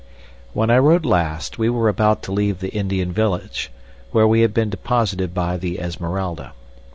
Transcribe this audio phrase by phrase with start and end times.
[0.53, 3.69] When I wrote last we were about to leave the Indian village
[4.09, 6.53] where we had been deposited by the Esmeralda.